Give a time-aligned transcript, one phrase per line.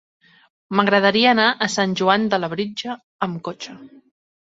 [0.77, 2.95] M'agradaria anar a Sant Joan de Labritja
[3.29, 3.77] amb cotxe.